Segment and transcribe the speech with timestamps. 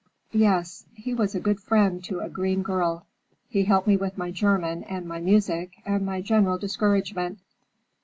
[0.33, 0.87] "Yes.
[0.95, 3.05] He was a good friend to a green girl.
[3.47, 7.37] He helped me with my German and my music and my general discouragement.